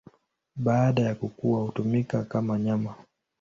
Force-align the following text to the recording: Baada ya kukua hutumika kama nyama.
Baada 0.55 1.01
ya 1.03 1.15
kukua 1.15 1.61
hutumika 1.61 2.23
kama 2.23 2.59
nyama. 2.59 2.95